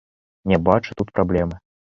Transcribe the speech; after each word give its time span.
Не 0.51 0.57
бачу 0.69 0.97
тут 1.03 1.13
праблемы. 1.19 1.63